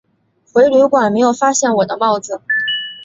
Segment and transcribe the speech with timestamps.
[0.51, 2.41] 回旅馆没有发现我的帽子